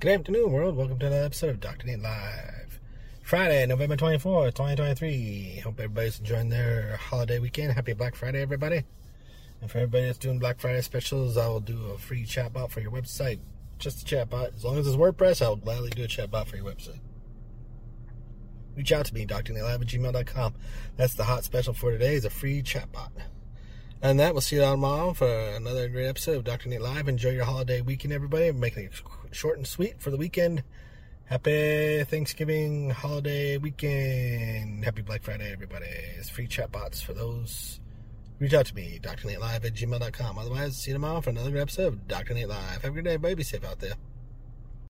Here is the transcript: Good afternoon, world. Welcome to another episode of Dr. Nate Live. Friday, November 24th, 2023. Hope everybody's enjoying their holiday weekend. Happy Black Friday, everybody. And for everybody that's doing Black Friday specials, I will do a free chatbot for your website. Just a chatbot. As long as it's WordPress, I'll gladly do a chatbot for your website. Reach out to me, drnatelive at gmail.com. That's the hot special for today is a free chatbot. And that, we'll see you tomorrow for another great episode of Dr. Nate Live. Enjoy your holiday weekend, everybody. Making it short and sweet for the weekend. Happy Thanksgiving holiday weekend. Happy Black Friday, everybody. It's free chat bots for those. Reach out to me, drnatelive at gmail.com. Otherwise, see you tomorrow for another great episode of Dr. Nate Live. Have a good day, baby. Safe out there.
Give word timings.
Good 0.00 0.12
afternoon, 0.20 0.52
world. 0.52 0.76
Welcome 0.76 0.98
to 0.98 1.06
another 1.06 1.24
episode 1.24 1.50
of 1.50 1.60
Dr. 1.60 1.86
Nate 1.86 2.02
Live. 2.02 2.78
Friday, 3.22 3.64
November 3.64 3.96
24th, 3.96 4.54
2023. 4.54 5.60
Hope 5.64 5.80
everybody's 5.80 6.18
enjoying 6.18 6.50
their 6.50 6.96
holiday 6.96 7.38
weekend. 7.38 7.72
Happy 7.72 7.94
Black 7.94 8.14
Friday, 8.14 8.42
everybody. 8.42 8.82
And 9.62 9.70
for 9.70 9.78
everybody 9.78 10.04
that's 10.04 10.18
doing 10.18 10.38
Black 10.38 10.60
Friday 10.60 10.82
specials, 10.82 11.38
I 11.38 11.48
will 11.48 11.60
do 11.60 11.78
a 11.94 11.96
free 11.96 12.24
chatbot 12.24 12.70
for 12.70 12.80
your 12.80 12.90
website. 12.90 13.38
Just 13.78 14.02
a 14.02 14.04
chatbot. 14.14 14.54
As 14.54 14.64
long 14.64 14.76
as 14.76 14.86
it's 14.86 14.96
WordPress, 14.96 15.40
I'll 15.40 15.56
gladly 15.56 15.88
do 15.88 16.04
a 16.04 16.08
chatbot 16.08 16.48
for 16.48 16.56
your 16.56 16.66
website. 16.66 17.00
Reach 18.76 18.92
out 18.92 19.06
to 19.06 19.14
me, 19.14 19.24
drnatelive 19.24 19.80
at 19.80 19.86
gmail.com. 19.86 20.54
That's 20.96 21.14
the 21.14 21.24
hot 21.24 21.44
special 21.44 21.72
for 21.72 21.92
today 21.92 22.14
is 22.14 22.26
a 22.26 22.30
free 22.30 22.62
chatbot. 22.62 23.08
And 24.04 24.20
that, 24.20 24.34
we'll 24.34 24.42
see 24.42 24.56
you 24.56 24.60
tomorrow 24.62 25.14
for 25.14 25.26
another 25.26 25.88
great 25.88 26.04
episode 26.04 26.36
of 26.36 26.44
Dr. 26.44 26.68
Nate 26.68 26.82
Live. 26.82 27.08
Enjoy 27.08 27.30
your 27.30 27.46
holiday 27.46 27.80
weekend, 27.80 28.12
everybody. 28.12 28.52
Making 28.52 28.84
it 28.84 28.92
short 29.32 29.56
and 29.56 29.66
sweet 29.66 29.98
for 29.98 30.10
the 30.10 30.18
weekend. 30.18 30.62
Happy 31.24 32.04
Thanksgiving 32.04 32.90
holiday 32.90 33.56
weekend. 33.56 34.84
Happy 34.84 35.00
Black 35.00 35.22
Friday, 35.22 35.50
everybody. 35.50 35.86
It's 36.18 36.28
free 36.28 36.46
chat 36.46 36.70
bots 36.70 37.00
for 37.00 37.14
those. 37.14 37.80
Reach 38.40 38.52
out 38.52 38.66
to 38.66 38.74
me, 38.74 39.00
drnatelive 39.02 39.64
at 39.64 39.72
gmail.com. 39.72 40.36
Otherwise, 40.38 40.76
see 40.76 40.90
you 40.90 40.96
tomorrow 40.96 41.22
for 41.22 41.30
another 41.30 41.50
great 41.50 41.62
episode 41.62 41.86
of 41.86 42.06
Dr. 42.06 42.34
Nate 42.34 42.48
Live. 42.48 42.82
Have 42.82 42.92
a 42.92 42.94
good 42.94 43.04
day, 43.04 43.16
baby. 43.16 43.42
Safe 43.42 43.64
out 43.64 43.80
there. 43.80 43.94